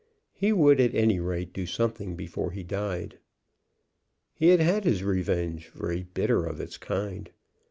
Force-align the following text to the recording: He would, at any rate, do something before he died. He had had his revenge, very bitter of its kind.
He 0.33 0.51
would, 0.51 0.79
at 0.81 0.95
any 0.95 1.19
rate, 1.19 1.53
do 1.53 1.67
something 1.67 2.15
before 2.15 2.49
he 2.49 2.63
died. 2.63 3.19
He 4.33 4.47
had 4.47 4.59
had 4.59 4.83
his 4.83 5.03
revenge, 5.03 5.67
very 5.69 6.01
bitter 6.01 6.43
of 6.47 6.59
its 6.59 6.79
kind. 6.79 7.29